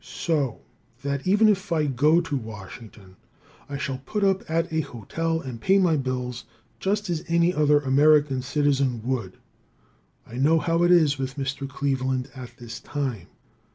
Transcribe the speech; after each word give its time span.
So 0.03 0.61
that 1.03 1.27
even 1.27 1.47
if 1.47 1.71
I 1.71 1.85
go 1.85 2.21
to 2.21 2.35
Washington 2.35 3.17
I 3.69 3.77
shall 3.77 3.99
put 3.99 4.23
up 4.23 4.41
at 4.49 4.73
a 4.73 4.81
hotel 4.81 5.39
and 5.39 5.61
pay 5.61 5.77
my 5.77 5.95
bills 5.95 6.45
just 6.79 7.07
as 7.07 7.23
any 7.27 7.53
other 7.53 7.77
American 7.81 8.41
citizen 8.41 9.03
would. 9.03 9.37
I 10.25 10.37
know 10.37 10.57
how 10.57 10.81
it 10.81 10.89
is 10.89 11.19
with 11.19 11.35
Mr. 11.35 11.69
Cleveland 11.69 12.31
at 12.35 12.57
this 12.57 12.79
time. 12.79 13.27